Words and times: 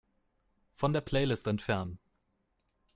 Von 0.73 0.93
der 0.93 1.01
Playlist 1.01 1.45
entfernen. 1.45 1.99